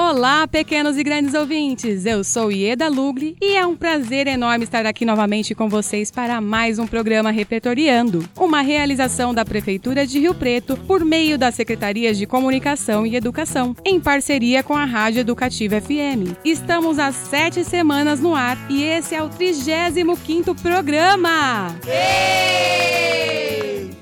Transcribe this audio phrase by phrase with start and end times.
[0.00, 2.06] Olá, pequenos e grandes ouvintes!
[2.06, 6.40] Eu sou Ieda Lugli e é um prazer enorme estar aqui novamente com vocês para
[6.40, 12.16] mais um programa Repertoriando, uma realização da Prefeitura de Rio Preto por meio das Secretarias
[12.16, 16.38] de Comunicação e Educação, em parceria com a Rádio Educativa FM.
[16.44, 21.74] Estamos há sete semanas no ar e esse é o 35 programa!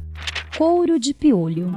[0.58, 1.72] Couro de Piolho.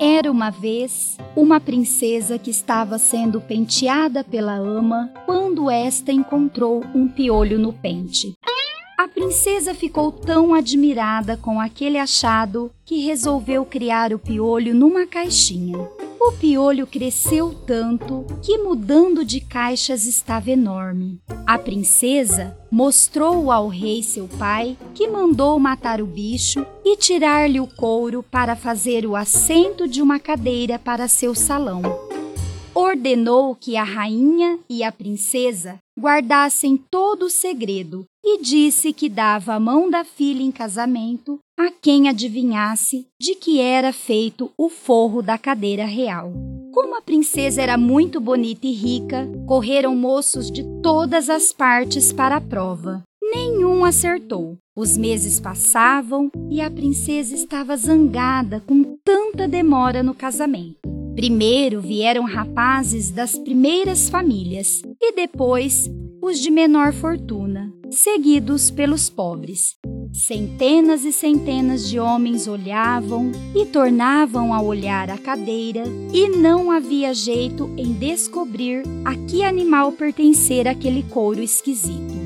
[0.00, 7.08] Era uma vez uma princesa que estava sendo penteada pela ama quando esta encontrou um
[7.08, 8.34] piolho no pente.
[8.98, 15.76] A princesa ficou tão admirada com aquele achado que resolveu criar o piolho numa caixinha.
[16.18, 21.20] O piolho cresceu tanto que, mudando de caixas, estava enorme.
[21.46, 27.66] A princesa mostrou ao rei seu pai, que mandou matar o bicho e tirar-lhe o
[27.66, 31.82] couro para fazer o assento de uma cadeira para seu salão
[32.76, 39.54] ordenou que a rainha e a princesa guardassem todo o segredo e disse que dava
[39.54, 45.22] a mão da filha em casamento a quem adivinhasse de que era feito o forro
[45.22, 46.32] da cadeira real.
[46.72, 52.36] Como a princesa era muito bonita e rica, correram moços de todas as partes para
[52.36, 53.04] a prova.
[53.22, 54.58] Nenhum acertou.
[54.76, 60.80] Os meses passavam e a princesa estava zangada com tanta demora no casamento.
[61.14, 65.88] Primeiro vieram rapazes das primeiras famílias e depois
[66.20, 69.76] os de menor fortuna, seguidos pelos pobres.
[70.12, 77.12] Centenas e centenas de homens olhavam e tornavam a olhar a cadeira, e não havia
[77.12, 82.16] jeito em descobrir a que animal pertencera aquele couro esquisito.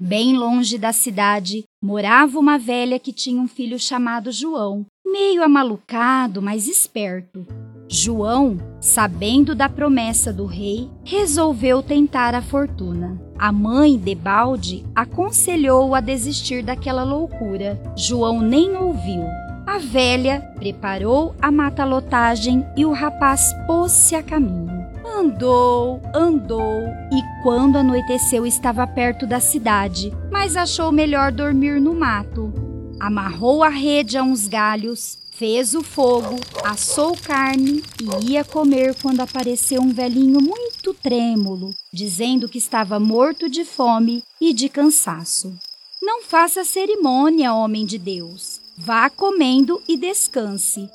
[0.00, 6.42] Bem longe da cidade morava uma velha que tinha um filho chamado João, meio amalucado,
[6.42, 7.46] mas esperto.
[7.94, 13.16] João, sabendo da promessa do rei, resolveu tentar a fortuna.
[13.38, 17.80] A mãe Debalde aconselhou-o a desistir daquela loucura.
[17.96, 19.22] João nem ouviu.
[19.64, 24.84] A velha preparou a matalotagem e o rapaz pôs-se a caminho.
[25.06, 26.82] Andou, andou
[27.12, 32.52] e quando anoiteceu estava perto da cidade, mas achou melhor dormir no mato.
[32.98, 39.20] Amarrou a rede a uns galhos, fez o fogo, assou carne e ia comer quando
[39.20, 45.52] apareceu um velhinho muito trêmulo, dizendo que estava morto de fome e de cansaço.
[46.00, 48.60] Não faça cerimônia, homem de Deus.
[48.78, 50.88] Vá comendo e descanse.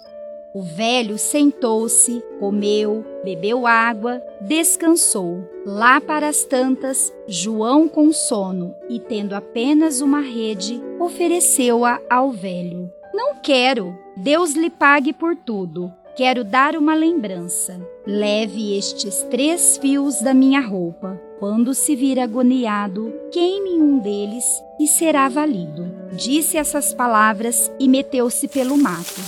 [0.53, 5.47] O velho sentou-se, comeu, bebeu água, descansou.
[5.65, 12.92] Lá para as tantas, João, com sono e tendo apenas uma rede, ofereceu-a ao velho.
[13.41, 15.91] Quero, Deus lhe pague por tudo.
[16.15, 17.80] Quero dar uma lembrança.
[18.06, 21.19] Leve estes três fios da minha roupa.
[21.39, 24.44] Quando se vir agoniado, queime um deles
[24.80, 25.89] e será valido.
[26.13, 29.21] Disse essas palavras e meteu-se pelo mato.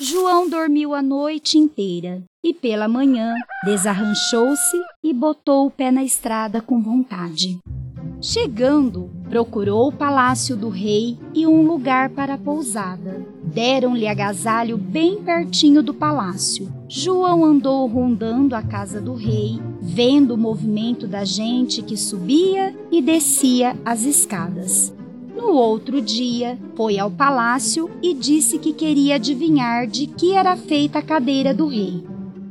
[0.00, 3.34] João dormiu a noite inteira e pela manhã
[3.64, 7.58] desarranchou-se e botou o pé na estrada com vontade.
[8.20, 13.26] Chegando, procurou o palácio do rei e um lugar para pousada.
[13.42, 16.72] Deram-lhe agasalho bem pertinho do palácio.
[16.88, 23.00] João andou rondando a casa do rei, vendo o movimento da gente que subia e
[23.00, 24.94] descia as escadas.
[25.34, 31.00] No outro dia, foi ao palácio e disse que queria adivinhar de que era feita
[31.00, 32.04] a cadeira do rei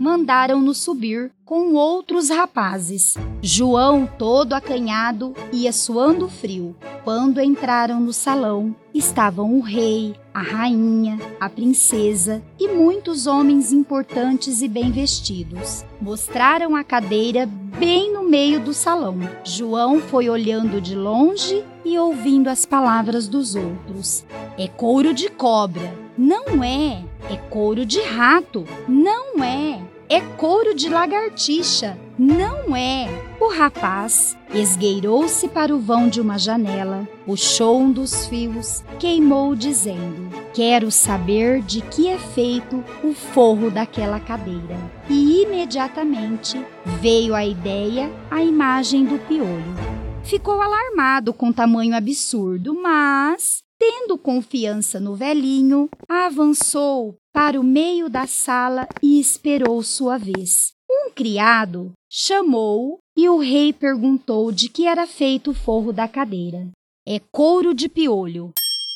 [0.04, 3.14] mandaram-no subir com outros rapazes.
[3.40, 6.76] João, todo acanhado, ia suando frio.
[7.04, 14.64] Quando entraram no salão, estavam o rei, a rainha, a princesa e muitos homens importantes
[14.64, 15.86] e bem vestidos.
[16.02, 19.20] Mostraram a cadeira bem no meio do salão.
[19.44, 24.26] João foi olhando de longe e ouvindo as palavras dos outros.
[24.58, 25.94] É couro de cobra.
[26.18, 27.04] Não é.
[27.30, 28.66] É couro de rato.
[28.88, 31.98] Não é é couro de lagartixa.
[32.20, 33.08] Não é.
[33.40, 40.30] O rapaz esgueirou-se para o vão de uma janela, puxou um dos fios, queimou, dizendo:
[40.54, 44.78] Quero saber de que é feito o forro daquela cadeira.
[45.10, 49.76] E imediatamente veio a ideia, a imagem do piolho.
[50.24, 58.26] Ficou alarmado com tamanho absurdo, mas Tendo confiança no velhinho, avançou para o meio da
[58.26, 60.72] sala e esperou sua vez.
[60.90, 66.70] Um criado chamou-o e o rei perguntou de que era feito o forro da cadeira.
[67.06, 68.54] É couro de piolho.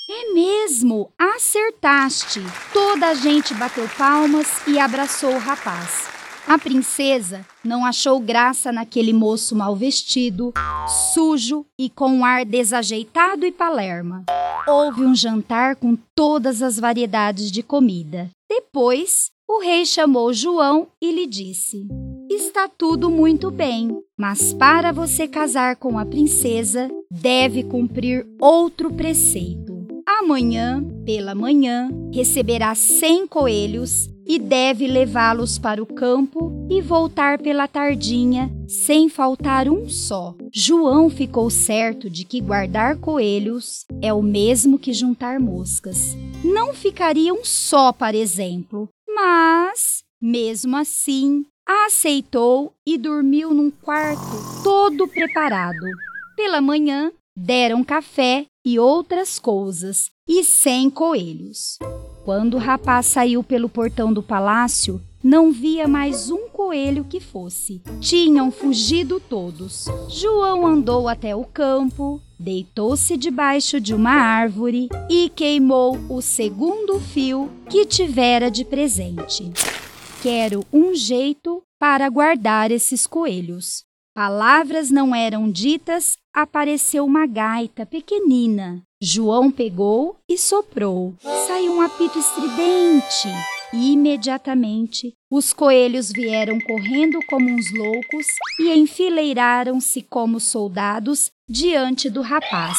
[0.09, 2.39] É mesmo, acertaste!
[2.71, 6.16] Toda a gente bateu palmas e abraçou o rapaz.
[6.47, 10.53] A princesa não achou graça naquele moço mal vestido,
[11.13, 14.23] sujo e com um ar desajeitado e palerma.
[14.65, 18.29] Houve um jantar com todas as variedades de comida.
[18.49, 21.85] Depois, o rei chamou João e lhe disse:
[22.31, 29.85] Está tudo muito bem, mas para você casar com a princesa, deve cumprir outro preceito.
[30.07, 37.67] Amanhã, pela manhã, receberá cem coelhos e deve levá-los para o campo e voltar pela
[37.67, 40.35] tardinha, sem faltar um só.
[40.53, 46.15] João ficou certo de que guardar coelhos é o mesmo que juntar moscas.
[46.43, 55.07] Não ficaria um só, para exemplo, mas, mesmo assim, aceitou e dormiu num quarto todo
[55.07, 55.85] preparado.
[56.35, 61.77] Pela manhã, deram café e outras coisas, e cem coelhos.
[62.27, 67.81] Quando o rapaz saiu pelo portão do palácio, não via mais um coelho que fosse.
[68.01, 69.85] Tinham fugido todos.
[70.09, 77.49] João andou até o campo, deitou-se debaixo de uma árvore e queimou o segundo fio
[77.69, 79.49] que tivera de presente.
[80.21, 83.85] Quero um jeito para guardar esses coelhos.
[84.13, 88.83] Palavras não eram ditas, apareceu uma gaita pequenina.
[88.99, 91.13] João pegou e soprou.
[91.21, 93.27] Saiu um apito estridente.
[93.71, 98.25] E imediatamente os coelhos vieram correndo como uns loucos
[98.59, 102.77] e enfileiraram-se como soldados diante do rapaz.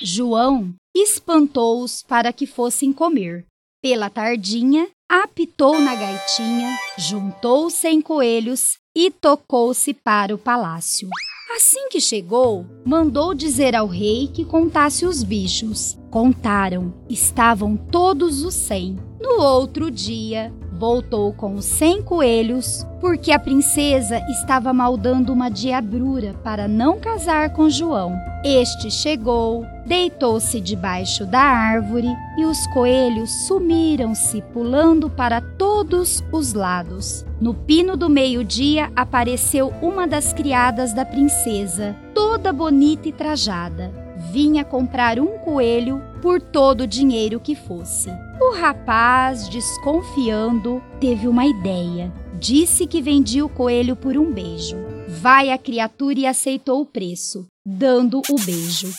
[0.00, 3.44] João espantou-os para que fossem comer.
[3.82, 11.08] Pela tardinha, apitou na gaitinha, juntou cem coelhos e tocou-se para o palácio.
[11.50, 15.98] Assim que chegou, mandou dizer ao rei que contasse os bichos.
[16.10, 18.98] Contaram, estavam todos os cem.
[19.18, 26.68] No outro dia, voltou com 100 coelhos, porque a princesa estava maldando uma diabrura para
[26.68, 28.16] não casar com João.
[28.44, 32.08] Este chegou, deitou-se debaixo da árvore
[32.38, 37.26] e os coelhos sumiram-se pulando para todos os lados.
[37.40, 44.64] No pino do meio-dia apareceu uma das criadas da princesa, toda bonita e trajada vinha
[44.64, 48.10] comprar um coelho por todo o dinheiro que fosse.
[48.40, 52.12] O rapaz, desconfiando, teve uma ideia.
[52.38, 54.76] Disse que vendia o coelho por um beijo.
[55.08, 58.92] Vai a criatura e aceitou o preço, dando o beijo.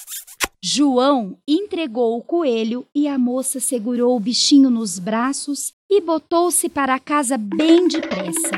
[0.61, 6.99] João entregou o coelho e a moça segurou o bichinho nos braços e botou-se para
[6.99, 8.51] casa bem depressa.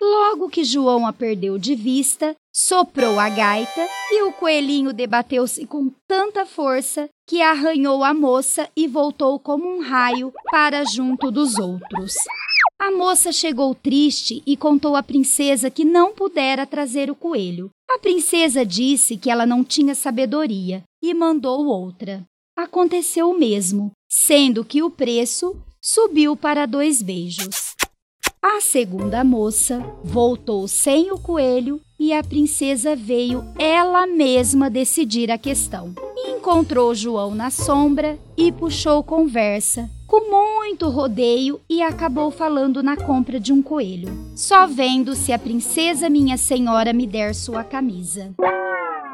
[0.00, 5.90] Logo que João a perdeu de vista, soprou a gaita e o coelhinho debateu-se com
[6.08, 12.14] tanta força que arranhou a moça e voltou como um raio para junto dos outros.
[12.78, 17.70] A moça chegou triste e contou à princesa que não pudera trazer o coelho.
[17.90, 22.24] A princesa disse que ela não tinha sabedoria e mandou outra.
[22.56, 27.69] Aconteceu o mesmo, sendo que o preço subiu para dois beijos.
[28.42, 35.36] A segunda moça voltou sem o coelho e a princesa veio ela mesma decidir a
[35.36, 35.94] questão.
[36.26, 43.38] Encontrou João na sombra e puxou conversa, com muito rodeio e acabou falando na compra
[43.38, 44.08] de um coelho.
[44.34, 48.32] Só vendo se a princesa minha senhora me der sua camisa.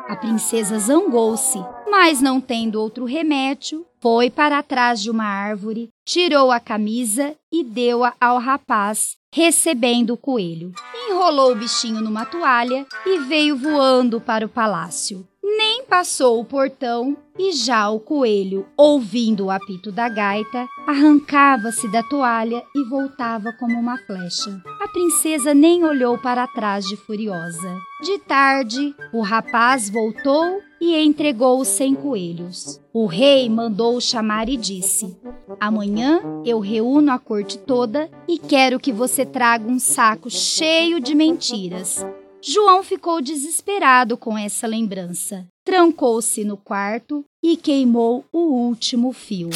[0.08, 1.58] A princesa zangou-se,
[1.90, 7.64] mas não tendo outro remédio, foi para trás de uma árvore, tirou a camisa e
[7.64, 10.72] deu-a ao rapaz, recebendo o coelho.
[11.08, 15.26] Enrolou o bichinho numa toalha e veio voando para o palácio.
[15.42, 22.02] Nem passou o portão e já o coelho, ouvindo o apito da gaita, arrancava-se da
[22.02, 24.60] toalha e voltava como uma flecha.
[24.80, 27.76] A princesa nem olhou para trás de furiosa.
[28.02, 32.80] De tarde, o rapaz voltou e entregou os cem coelhos.
[32.92, 35.16] O rei mandou chamar e disse:
[35.60, 41.14] Amanhã eu reúno a corte toda e quero que você traga um saco cheio de
[41.14, 42.04] mentiras
[42.48, 45.44] João ficou desesperado com essa lembrança.
[45.64, 49.50] Trancou-se no quarto e queimou o último fio.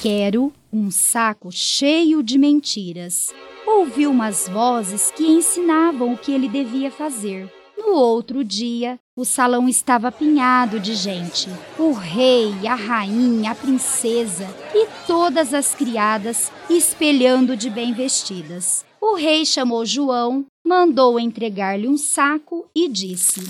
[0.00, 3.34] Quero um saco cheio de mentiras.
[3.66, 7.52] Ouviu umas vozes que ensinavam o que ele devia fazer.
[7.86, 11.48] No outro dia, o salão estava apinhado de gente.
[11.78, 18.84] O rei, a rainha, a princesa e todas as criadas espelhando de bem vestidas.
[19.00, 23.40] O rei chamou João mandou entregar-lhe um saco e disse: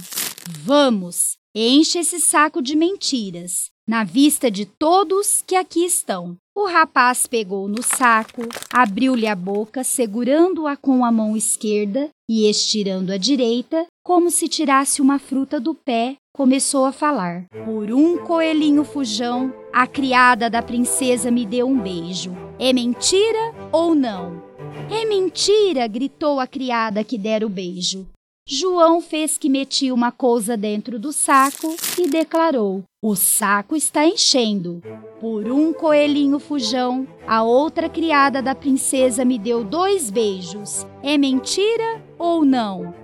[0.47, 6.37] Vamos, enche esse saco de mentiras, na vista de todos que aqui estão.
[6.57, 8.41] O rapaz pegou no saco,
[8.73, 15.03] abriu-lhe a boca, segurando-a com a mão esquerda e estirando a direita, como se tirasse
[15.03, 17.45] uma fruta do pé, começou a falar.
[17.67, 22.35] Por um coelhinho fujão, a criada da princesa me deu um beijo.
[22.59, 24.43] É mentira ou não?
[24.91, 25.87] É mentira!
[25.87, 28.07] gritou a criada que dera o beijo.
[28.49, 34.81] João fez que metia uma coisa dentro do saco e declarou: O saco está enchendo.
[35.19, 40.87] Por um coelhinho fujão, a outra criada da princesa me deu dois beijos.
[41.03, 42.95] É mentira ou não?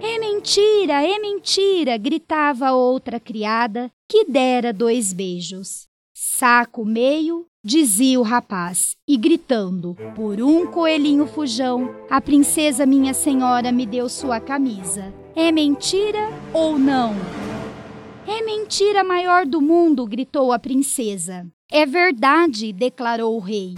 [0.00, 1.98] É mentira, é mentira!
[1.98, 5.86] gritava a outra criada que dera dois beijos.
[6.14, 13.72] Saco meio, dizia o rapaz, e gritando: Por um coelhinho fujão, a princesa minha senhora
[13.72, 15.12] me deu sua camisa.
[15.34, 17.12] É mentira ou não?
[18.24, 21.44] É mentira maior do mundo, gritou a princesa.
[21.68, 23.74] É verdade, declarou o rei.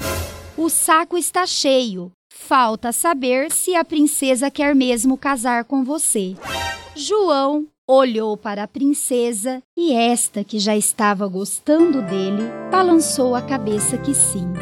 [0.55, 2.13] O saco está cheio.
[2.31, 6.37] Falta saber se a princesa quer mesmo casar com você.
[6.95, 13.97] João olhou para a princesa e esta, que já estava gostando dele, balançou a cabeça
[13.97, 14.53] que sim.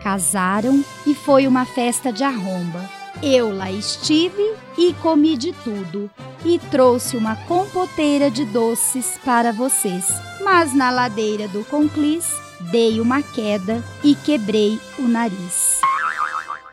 [0.00, 2.88] Casaram e foi uma festa de arromba.
[3.20, 6.08] Eu lá estive e comi de tudo,
[6.44, 10.06] e trouxe uma compoteira de doces para vocês.
[10.42, 12.32] Mas na ladeira do Conclis
[12.70, 15.80] dei uma queda e quebrei o nariz.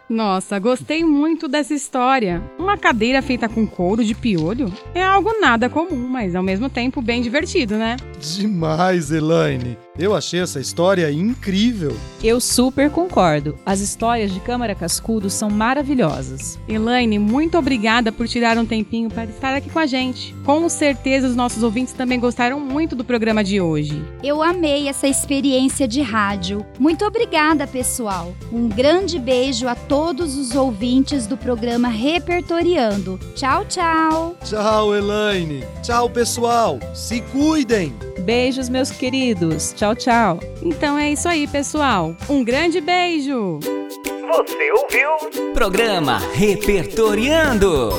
[0.10, 2.42] Nossa, gostei muito dessa história.
[2.58, 7.02] Uma cadeira feita com couro de piolho é algo nada comum, mas ao mesmo tempo
[7.02, 7.98] bem divertido, né?
[8.20, 9.78] Demais, Elaine.
[10.00, 11.98] Eu achei essa história incrível.
[12.24, 13.58] Eu super concordo.
[13.66, 16.60] As histórias de Câmara Cascudo são maravilhosas.
[16.68, 20.36] Elaine, muito obrigada por tirar um tempinho para estar aqui com a gente.
[20.46, 24.00] Com certeza os nossos ouvintes também gostaram muito do programa de hoje.
[24.24, 26.63] Eu amei essa experiência de rádio.
[26.77, 28.36] Muito obrigada, pessoal.
[28.51, 33.20] Um grande beijo a todos os ouvintes do programa Repertoriando.
[33.34, 34.38] Tchau, tchau.
[34.44, 35.63] Tchau, Elaine.
[35.82, 36.80] Tchau, pessoal.
[36.94, 37.94] Se cuidem.
[38.27, 39.74] Beijos, meus queridos.
[39.88, 40.39] Tchau, tchau.
[40.62, 42.15] Então é isso aí, pessoal.
[42.29, 43.60] Um grande beijo.
[43.62, 45.53] Você ouviu?
[45.53, 47.91] Programa Repertoriando.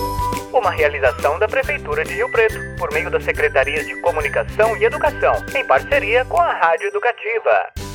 [0.52, 5.34] Uma realização da Prefeitura de Rio Preto, por meio das Secretarias de Comunicação e Educação,
[5.54, 7.87] em parceria com a Rádio Educativa.